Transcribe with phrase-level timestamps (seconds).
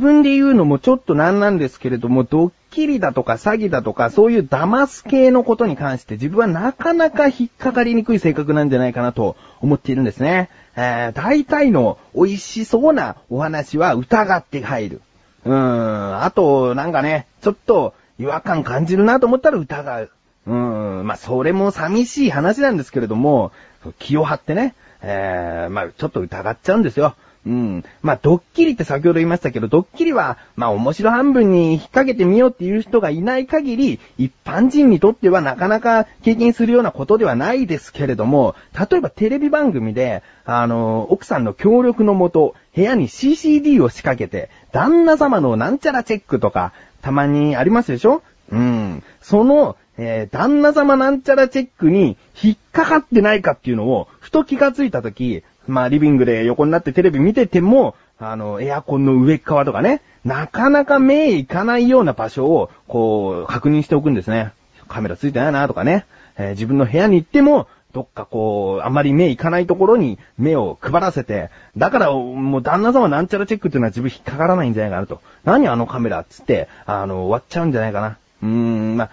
[0.00, 10.48] 自分で言うのもちょっとなんなんですけれども、ドッキリだとか詐欺だとか、そういう騙す系のことに関して自分はなかなか引っかかりにくい性格なんじゃないかなと思っているんですね。
[10.74, 15.02] えー、大体の美味しそうなお話は疑って入る。
[15.44, 20.10] うーん、あと、なんかね、ちょっと違和感感じるなと思ったら疑う。
[20.46, 23.52] うーん、まあ、それも寂しい話なんですけれども、
[23.98, 27.16] 気を張ってね、えー、まあ、ちょっと疑っちゃうんですよ。
[27.46, 27.84] うん。
[28.02, 38.54] まあ、ドッキリって先ほど言いましたけど、ドッキリは、まあ、面白半分に引っ掛けてみようっていう人がいない限り、一般人にとってはなかなか経験するようなことではないですけれども、
[38.90, 48.22] 例えばテレビ番組で、あの、奥さんの協力のもと、部屋に CCD を仕掛けて、旦那様のなんちゃらチェックとか、たまにありますでしょ？
[48.52, 49.02] うん。
[49.22, 64.52] その、えー、旦那様なんちゃらチェックに引っかかってないかっていうのを、ふと気がついたとき、まあ、リビングで横になってテレビ見てても、あの、エアコンの上側とかね、なかなか目いかないような場所を、こう、確認しておくんですね。
[64.88, 66.04] カメラついてないなとかね。
[66.36, 75.20] えー、自分の部屋に行っても、どっかこう、あまり目いかないところに目を配らせて、だからもう旦那様なんちゃらチェックっていうのは自分引っかからないんじゃないかなと。
[75.44, 78.16] 何あのカメラっつって、あの、終わっちゃうんじゃないかな。
[78.42, 79.10] うーん、まあ、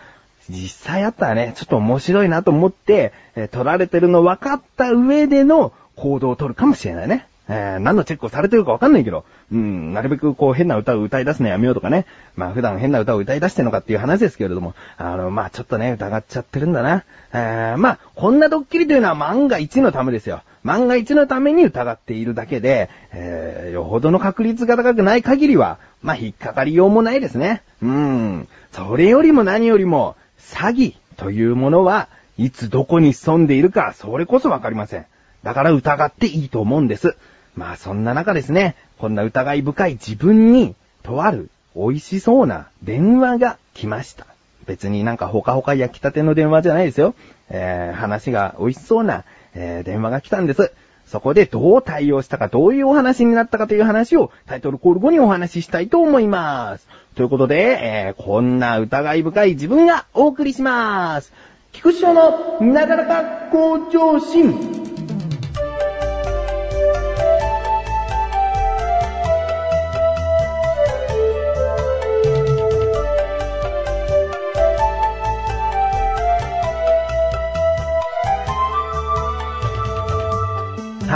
[0.50, 7.28] 実際あったらね、ちょっと面白いなと思って、えー、撮られてるの分かった上での行動を取るかもしれないね。
[7.50, 12.06] えー、何のチェックをされてるかわかんないけど、うん、なるべくこう変な歌を歌い出すのやめようとかね。
[12.36, 17.04] まあ普段変な歌を歌い出してるのかっていう話ですけれども、あの、まあちょっとね、疑っちゃってるんだな。
[17.34, 20.42] えー、まあ、こんなドッキリというのは万が一のためですよ。
[20.64, 27.62] 万が一のために疑っているだけで、えー、よほどの確率が高くない限りは、まあ引っかかりようもないですね。
[27.82, 28.48] うん。
[28.74, 35.06] それよりも何よりも、詐欺というものは、いつどこに潜んでいるか、それこそわかりません。
[35.48, 37.16] だから疑っていいと思うんです。
[37.56, 44.26] まあそんな中ですね、こんな疑い深い自分に、とある美味しそうな電話が来ました。
[44.66, 47.16] 別になんかほかほか焼きたての電話じゃないですよ。
[47.50, 49.24] えー、話が美味しそうな、
[49.56, 50.74] えー、電話が来たんです。
[51.06, 56.90] そこでどう対応したか、どういうお話になったかという話をタイトルコール後にお話ししたいと思います。
[57.16, 61.32] ということで、えー、こんな疑い深い自分がお送りします。
[61.72, 64.87] 菊池翔のなだらか向上心。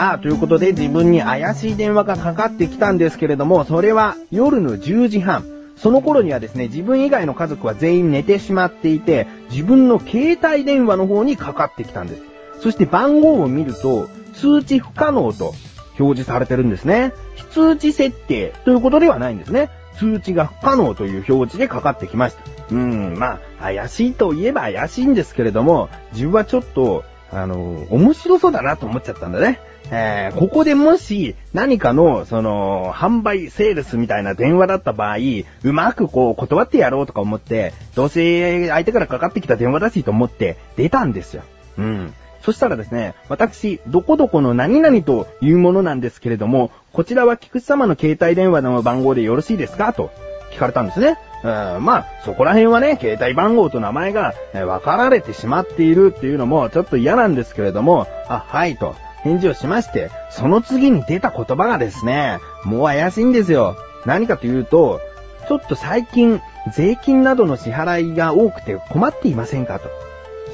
[0.01, 5.45] さあ、ということで自分に怪しい電話がかかってきたんですけれども、それは夜の10時半。
[5.75, 12.23] その頃にはですね、自分以外の家族は全員寝てしまっていて、自分の携帯電話の方にかかってきたんです。
[12.61, 15.53] そして番号を見ると、通知不可能と
[15.99, 17.13] 表示されてるんですね。
[17.35, 19.69] 非通知設定ということではないんですね。
[19.99, 22.41] 通知が不可能という表示でかかってきました。
[22.71, 29.59] うん、まあ、怪しいといえば怪しいんですけれども、自分はちょっと、あの、面白そうだなと思っちゃったんだね。
[29.89, 35.17] えー、ここでもし何かの、その、販売、セールスみたいな電話だった場合、
[35.63, 41.43] うまくこう断ってやろうとか思って、どうせ相手からかかってきた電話だしと思って出たんですよ。
[41.77, 42.13] うん。
[42.41, 49.93] そしたらですね、私、どこどこの何々というものなんですけれども、こちらは菊池様の携帯電話の番号でよろしいですか？
[49.93, 50.09] と
[50.51, 51.17] 聞かれたんですね。
[51.43, 51.47] う
[51.79, 63.75] ん、まあ、そこら辺はね、携帯番号と名前が、ね、分かられてしまっているっていうのもちょっと嫌なんですけれども、あ、はいと、返事をしまして、その次に出た言葉がですね、もう怪しいんですよ。
[64.05, 64.99] 何かというと、
[65.47, 66.41] ちょっと最近、
[66.73, 69.89] 税金などの支払いが多くて困っていませんかと。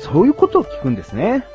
[0.01, 1.45] そういうことを聞くんですね。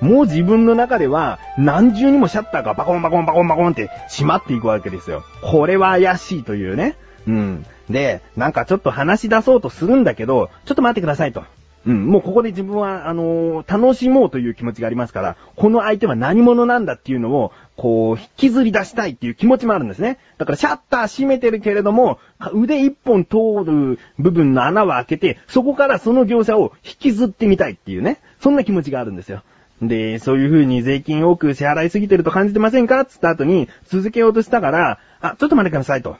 [0.00, 5.22] もう自分の中では何重にもシャッターがバコンバコンバコンバコンって閉まっていくわけですよ。
[5.42, 6.96] これは怪しいというね。
[7.26, 7.66] うん。
[7.90, 11.44] で、なんかちょっと話し出そうとするんだけど、ちょっと待ってくださいと。
[11.86, 20.18] うん、もうここで自分は、あのー、楽しもうという気持ちがありますから、この相手は何者なんだっていうのを、こう、引きずり出したいっていう気持ちもあるんですね。
[20.36, 22.18] だからシャッター閉めてるけれども、
[22.52, 28.20] 腕一本通る部分の穴を開けて、そこからその業者を引きずってみたいっていうね。
[28.40, 29.42] そんな気持ちがあるんですよ。
[29.80, 33.02] で、そういう風に税金多く支払いすぎてると感じてませんか？
[33.06, 36.18] つった後に、続けようとしたから、あ、ちょっと待ってくださいと。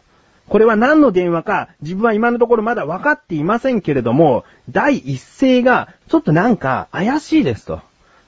[0.50, 7.80] これは何の電話か、自分は今のところまだ分かっていませんけれども、第一声が、ちょっとなんか怪しいですと。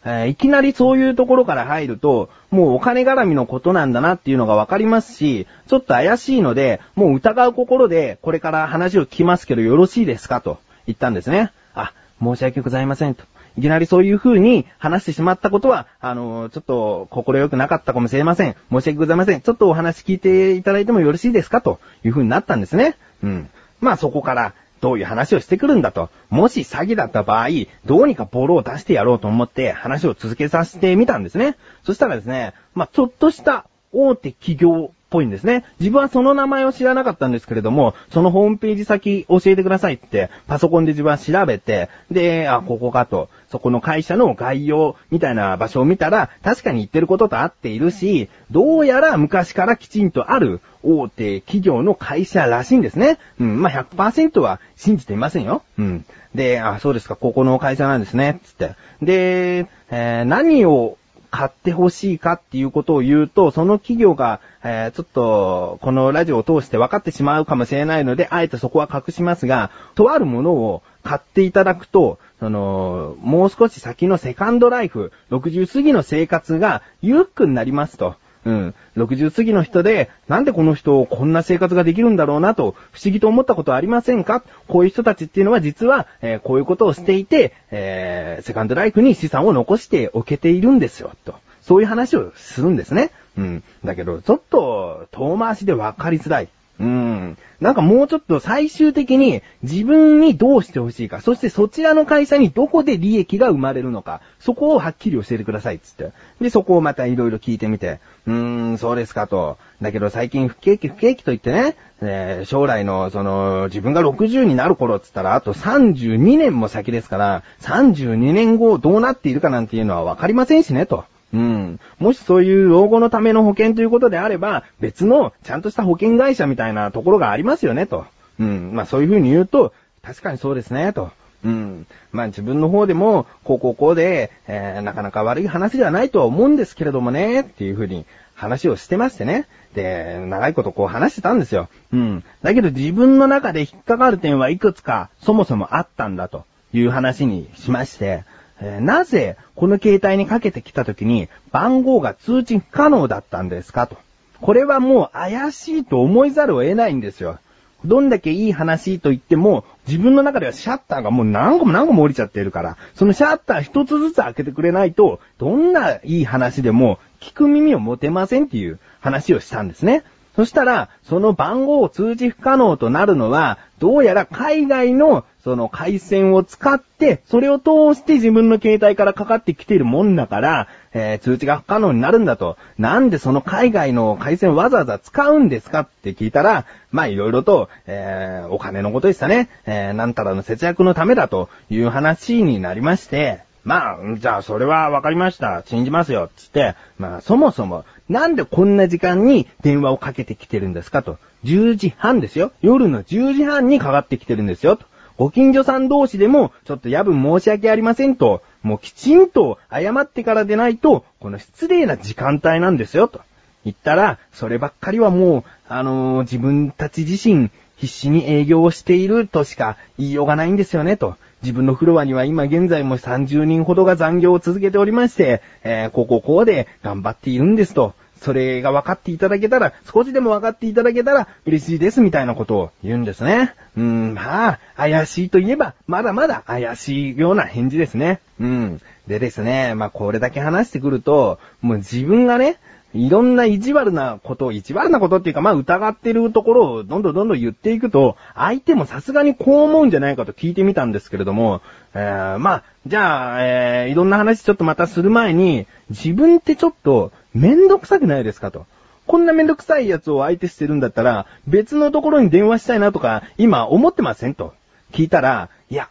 [0.04, 11.50] えー、いきなりそういうところから入ると、もうお金絡みのことなんだなっていうのが分かりますし、ちょっと怪しいので、もう疑う心で、これから話を聞きますけどよろしいですかと言ったんですね。
[11.74, 11.92] あ、
[12.22, 13.24] 申し訳ございませんと。
[13.56, 18.56] いきなりそういう風に話してしまったことは、あの、ちょっと心よくなかったかもしれません。
[18.70, 19.40] 申し訳ございません。
[19.40, 21.60] ちょっとお話聞いていただいてもよろしいですか？
[21.60, 22.96] という風になったんですね。
[23.22, 23.50] うん。
[23.80, 26.10] まあそこから、どういう話をしてくるんだと。
[26.28, 27.48] もし詐欺だった場合、
[27.84, 31.56] どうにかボロを出してやろうと思って話を続けさせてみたんですね。
[31.84, 35.64] そしたらですね、まあ、ちょっとした大手企業ぽいんですね。
[35.78, 53.18] 自分はその名前を知らなかったんですけれども、そのホームページ先教えてくださいって、パソコンで自分は調べて、で、あ、ここかと、そこの会社の概要みたいな場所を見たら、確かに言ってることと合っているし、どうやら昔からきちんとある大手企業の会社らしいんですね。
[53.38, 55.62] うん、まあ、100%は信じていませんよ。
[55.78, 56.04] うん。
[56.34, 58.74] で、あ、そうですか、ここの会社なんですね、つって。
[59.02, 60.96] で、えー、何を
[61.32, 78.14] 買ってほしいかっていうことを言うと、その企業が、えー、ちょっと、このラジオを通して分かってしまうかもしれないので、あえてそこは隠しますが、とあるものを買っていただくと、その、もう少し先のセカンドライフ、60過ぎの生活が裕福になりますと。
[78.44, 78.74] うん。
[78.96, 84.42] 60過ぎの人で、なんでこの人こんな生活ができるんだろうなと、不思議と思ったことはありませんか？
[84.66, 91.36] こういう人たちっていうのは実は、えー、こういうことをしていて、えー、セカンドライフに資産を残しておけているんですよ、と。
[91.62, 93.10] そういう話をするんですね。
[93.38, 93.62] うん。
[93.84, 96.48] だけど、ちょっと、遠回しで分かりづらい。
[96.80, 97.38] うん。
[97.60, 106.10] なんかもうちょっと最終的に自分にどうしてほしいか、そしてそちらの会社にどこで利益が生まれるのか、そこをはっきり教えてくださいつって。
[106.40, 109.58] で、そこをまたいろいろ聞いてみて、うーん、そうですかと。
[109.80, 121.04] だけど最近不景気不景気と言ってね、えー、将来のその自分が60になる頃っつったらあと32年も先ですから、32年後どうなっているかなんていうのはわかりませんしねと。
[121.32, 121.80] うん。
[121.98, 128.06] もしそういう老後のための保険ということであれば、別のちゃんとした保険会社みたいなところがありますよね、と。
[128.38, 128.72] うん。
[128.74, 131.10] まあそういうふうに言うと、確かにそうですね、と。
[131.44, 131.86] うん。
[132.12, 139.46] まあ自分の方でも、こうこうこうで、えー、なかなか悪い話ではないとは思うんですけれどもね、っていうふうに話をしてましてね。
[139.74, 141.68] で、長いことこう話してたんですよ。
[141.92, 142.24] うん。
[142.42, 148.24] だけど自分の中で引っかかる点はいくつかそもそもあったんだという話にしまして、
[148.60, 153.96] え、なぜこの携帯にかけてきた時に番号が通知不可能だったんですかと。
[154.40, 157.38] これはもう怪しいと思いざるを得ないんですよ。
[157.84, 170.04] どんだけいい話と言っても、自分の中ではシャッターがもう何個も何個も降りちゃってるから、そのシャッター一つずつ開けてくれないと、どんないい話でも聞く耳を持てませんっていう話をしたんですね。
[170.34, 182.56] そしたら、その番号を通知不可能となるのは、どうやら海外のその回線を使って、それを通して自分の携帯からかかってきているもんだから、えー、通知が不可能になるんだと。
[182.78, 189.50] なんでその海外の回線をわざわざ使うんですかって聞いたら、まあいろいろと、えー、お金のことでしたね。
[189.66, 195.62] えー、なんたらの節約のためだという話になりまして、まあ、じゃあそれはわかりました。
[195.66, 196.30] 信じますよ。
[196.36, 201.18] つって、まあそもそも、なんでこんな時間に電話をかけてきてるんですかと。
[201.44, 202.52] 10時半ですよ。
[202.60, 204.76] 夜の10時半にかかってきてるんですよ。
[204.76, 204.84] と。
[205.16, 213.20] ご近所さん同士でも、ちょっと夜分申し訳ありませんと、もうきちんと謝ってからでないと、この失礼な時間帯なんですよ、と。
[213.64, 221.16] 言ったら、そればっかりはもう、あのー、自分たち自身、必死に営業をしているとしか言いようがないんですよね、と。
[221.42, 227.94] 自分のフロアには今現在も30人ほどが残業を続けておりまして、えー、こここうで頑張っているんですと。
[228.22, 233.52] それが分かっていただけたら、少しでも分かっていただけたら嬉しいですみたいなことを言うんですね。
[233.76, 238.20] うーん、まあ、怪しいといえば、まだまだ怪しいような返事ですね。
[238.40, 238.80] うん。
[239.06, 242.58] でですね、まあこれだけ話してくると、もう自分がね、
[242.94, 251.62] いろんな意地悪なことを、意地悪なことっていうか、まあ疑ってるところをどんどんどんどん言っていくと、相手もさすがにこう思うんじゃないかと聞いてみたんですけれども、
[251.94, 258.66] えー、まあ、じゃあ、えー、いろんな話ちょっとまたする前に、自分ってちょっとめんどくさくないですかと。
[259.06, 264.54] こんなめんどくさいやつを相手してるんだったら、別のところに電話したいなとか、今思ってませんと。
[264.92, 265.88] 聞いたら、いや、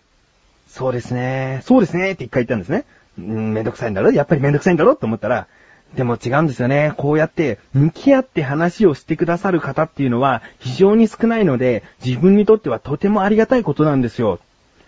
[0.67, 2.85] そうですね、そうですねって一回言ったんですね。
[3.17, 4.11] うん、めんどくさいんだろ？
[4.11, 4.93] やっぱりめんどくさいんだろ？
[4.93, 5.47] って思ったら、
[5.95, 6.93] でも違うんですよね。
[6.97, 14.39] こうやって向き合って話をしてくださる方っていうのは非常に少ないので、自分にとってはとてもありがたいことなんですよ。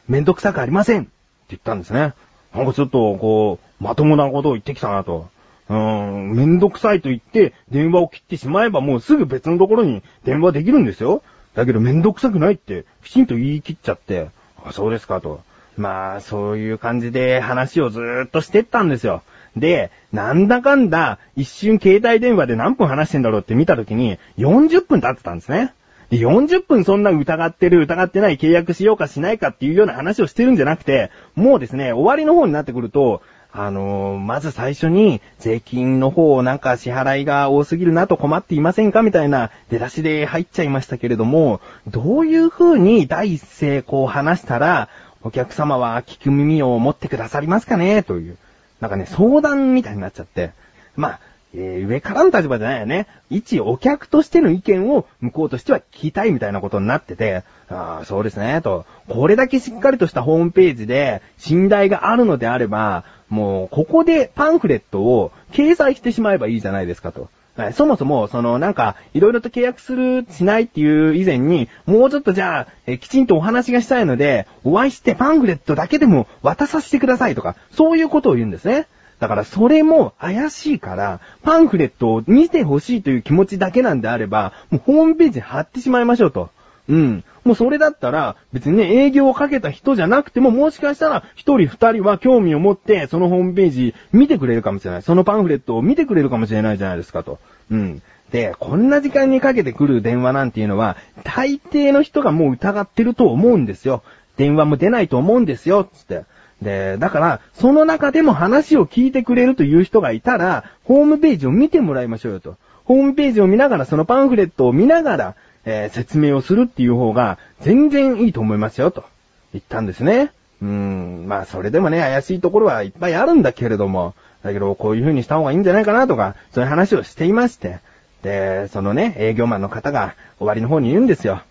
[0.08, 1.12] めんどくさくありませんって
[1.50, 2.14] 言ったんですね。
[2.54, 5.28] なんかちょっと、こう、まともなことを言ってきたなと。
[5.70, 11.24] うん、めんどくさいと言って電話を切ってしまえばもうすぐ別のところに電話できるんですよ。
[11.56, 14.28] だけどめんどくさくないってきちんと言い切っちゃって、
[14.64, 15.42] あ、そうですかと。
[15.78, 19.24] まあ、そういう感じで話をずーっとしてったんですよ。
[19.56, 25.74] で、なんだかんだ、一瞬携帯電話で何分話してんだろうって見た時に、40分経ってたんですね。
[26.10, 33.22] で40分そんな疑ってる、疑ってない契約しようかしないかっていうような話をしてるんじゃなくて、もうですね、終わりの方になってくると、
[33.56, 44.90] あのー、まず最初に税金の方なんか支払いが多すぎるなと困っていませんかみたいな出だしで入っちゃいましたけれども、どういう風に第一声こう話したら、
[45.24, 48.04] お客様は聞く耳を持ってくださりますかね？
[48.04, 48.38] という。
[48.82, 50.52] なんかね、相談みたいになっちゃって。
[50.98, 51.20] まあ、
[51.56, 53.08] えー、上からの立場じゃないよね。
[53.30, 58.86] 一お客としての意見を向こうとしては聞きたいみたいなことになってて、ああ、そうですね、と。
[59.08, 67.30] これだけしっかりとしたホームページで信頼があるのであれば、もう、ここでパンフレットを掲載してしまえばいいじゃないですかと。
[67.74, 78.88] そもそも、その、なんか、いろいろと契約する、しないっていう以前に、もうちょっとじゃあ、えきちんとお話がしたいので、お会いしてパンフレットだけでも渡させてくださいとか、そういうことを言うんですね。
[79.20, 86.50] だからそれも怪しいから、パンフレットを見てほしいという気持ちだけなんであれば、もうホームページ貼ってしまいましょうと。
[86.90, 87.24] うん。
[87.44, 95.02] もうそれだったら、別にね、営業をかけた人じゃなくても、もしかしたら、一人二人は興味を持って、そのホームページ見てくれるかもしれない。
[95.02, 97.40] そのパンフレットを見てくれるかもしれないじゃないですかと。
[97.72, 98.02] うん。
[98.32, 104.04] で、こんな時間にかけてくる電話なんていうのは、大抵の人がもう疑ってると思うんですよ。
[104.38, 106.24] 電話も出ないと思うんですよ、つって。
[106.62, 112.58] で、だから、その中でも話を聞いてくれるという人がいたら、ホームページを見てもらいましょうよと。
[112.86, 115.36] ホームページを見ながら、そのパンフレットを見ながら、
[115.66, 119.06] えー、説明をするっていう方が、全然いいと思いますよ、と
[119.54, 120.32] 言ったんですね。
[120.62, 127.80] うーん、まあ、それでもね、怪しいところはいっぱいあるんだけれども、だけど、こういう風にした方がいいんじゃないかなとか、そういう話をしていまして、
[128.24, 131.42] で、そのね、営業マンの方が終わりの方に言うんですよ。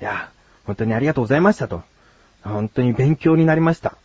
[0.00, 0.30] いや、
[0.66, 1.82] 本当にありがとうございましたと。
[2.42, 3.96] 本当に勉強になりました。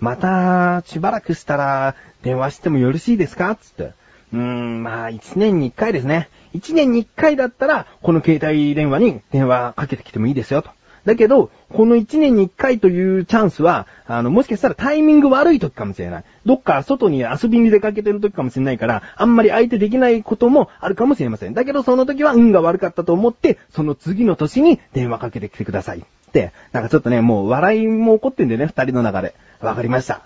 [0.00, 3.54] また、しばらくしたら、電話してもよろしいですか？
[3.56, 3.92] つって。
[4.32, 6.28] うーん、まあ、一年に一回ですね。
[6.52, 10.70] 一年に一回だったら、この携帯電話に電話かけてきてもいいですよと。
[11.04, 16.24] だけど、この一年に一回というチャンスは、あの、もしかしたらタイミング悪い時かもしれない。
[16.46, 21.54] どっか外に遊びに出かけてる時かもしれないから、あんまり相手できないこともあるかもしれません。
[21.54, 25.98] だけどその時は運が悪かったと思って、その次の年に電話かけてきてください。
[25.98, 29.34] って、なんかちょっとね、もう笑いも起こってんだよね、二人の中で。
[29.60, 30.22] わかりました。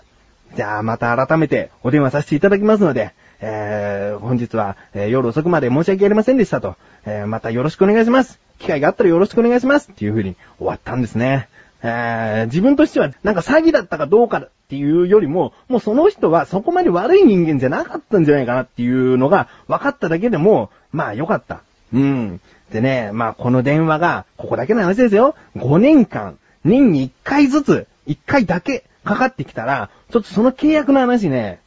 [0.55, 6.75] じゃあまた改めてお電話させていただきますので、えー、本日は、えー、夜遅くまで申し訳ありませんでしたと、
[7.05, 8.39] えー、またよろしくお願いします。
[8.59, 9.91] 機会があったらよろしくお願いします。
[9.91, 11.47] っていう風に終わったんですね。
[11.83, 21.61] えー、自分としては、なんか詐欺だったかどうかっていうよりも、もうその人はそこまで悪い人間じゃなかったんじゃないかなっていうのが分かっただけでも、まあよかった。
[21.93, 22.41] うん。
[22.71, 25.35] でね、まあこの電話が、ここだけの話ですよ。
[25.55, 31.59] 5年間、年に1回ずつ、1回だけかかってきたら、ちょっとその契約の話ね、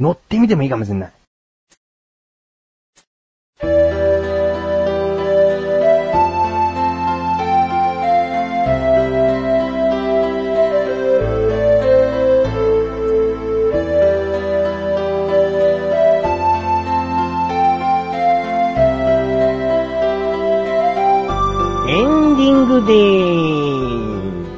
[0.00, 1.12] 乗ってみてもいいかもしれない。
[22.88, 24.48] でーす。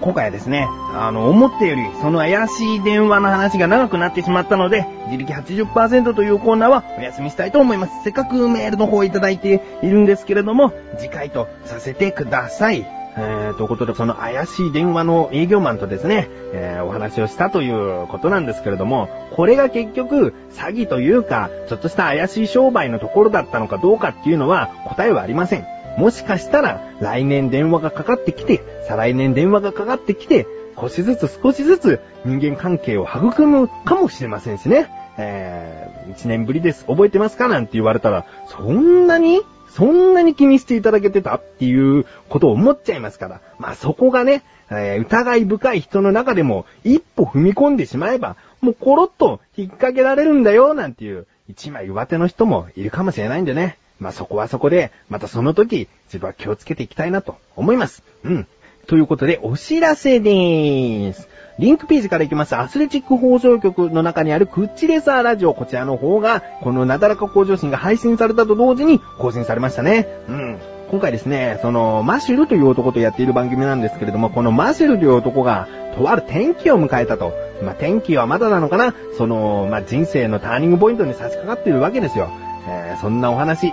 [0.00, 8.02] 今回はですね、あの、思ったより、その怪しい電話の話が長くなってしまったので、自力80%というコーナーはお休みしたいと思います。
[8.02, 12.86] せっかくメールの方をいただいているんですけれども、次回とさせてください。
[13.14, 25.81] えー、ということで、その怪しい電話の営業マンとですね、えー、お話をしたということなんですけれども、これが結局、詐欺というか、ちょっとした怪しい商売のところだったのかどうかっていうのは、答えはありません。
[25.96, 30.46] もしかしたら、来年電話がかかってきて、再来年電話がかかってきて、
[30.78, 34.90] 少しずつ少しずつ人間関係を育むかもしれませんしね。
[35.18, 36.86] えー、一年ぶりです。
[36.86, 43.40] 覚えてますかなんて言われたら、そんなにそんなに気にしていただけてたっていうことを思っちゃいますから。
[43.58, 53.78] まあそこがね、えー、疑い深い人の中でも一歩踏み込んでしまえば、もうコロッと引っ掛けられるんだよ、なんていう一枚上手の人もいるかもしれないんでね。
[54.02, 58.02] まあ、そこはそこで、またその時、自分は気をつけていきたいなと思います。
[58.24, 58.46] うん。
[58.88, 61.28] ということで、お知らせでーす。
[61.58, 70.08] リンクページから行きます、アスレチック放送局の中にあるクッチレサーラジオ、こちらの方が、このなだらか向上心が配信されたと同時に更新されましたね。
[70.28, 70.58] うん。
[70.90, 77.32] 今回ですね、その、マシュルという男とやっている番組なんですけれども、このマシュルという男が、とある転機を迎えたと。
[77.62, 78.94] まあ、転機はまだなのかな？
[79.16, 82.28] その、まあ、人生のターニングポイントに差し掛かっているわけですよ。
[82.66, 83.72] えー、そんなお話、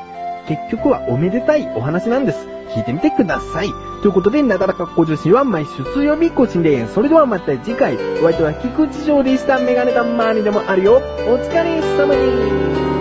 [0.49, 2.47] 結局はおめでたいお話なんです。
[2.75, 3.69] 聞いてみてください。
[4.01, 6.93] ということで、なだらかっこ女子は毎週水曜日更新です。
[6.95, 9.59] それではまた次回、お相手は菊池翔でした。
[9.59, 10.95] メガネたまにでもあるよ。
[11.27, 12.98] お疲れ様に。